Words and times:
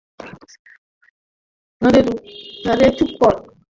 আরে 2.65 2.87
চুপ 2.97 3.11
কর। 3.19 3.35